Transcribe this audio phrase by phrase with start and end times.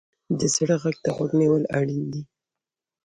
[0.39, 2.21] د زړه غږ ته غوږ نیول اړین دي.